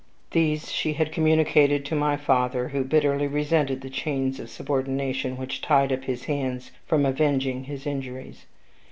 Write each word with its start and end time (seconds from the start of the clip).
These 0.31 0.71
she 0.71 0.93
had 0.93 1.11
communicated 1.11 1.85
to 1.85 1.95
my 1.95 2.17
father, 2.17 2.69
who 2.69 2.83
bitterly 2.83 3.27
resented 3.27 3.81
the 3.81 3.89
chains 3.91 4.39
of 4.39 4.49
subordination 4.49 5.37
which 5.37 5.61
tied 5.61 5.93
up 5.93 6.05
his 6.05 6.23
hands 6.25 6.71
from 6.87 7.05
avenging 7.05 7.65
his 7.65 7.85
injuries. 7.85 8.47